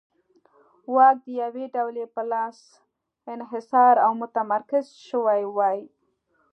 [0.95, 2.57] واک د یوې ډلې په لاس
[3.33, 5.79] انحصار او متمرکز شوی وای.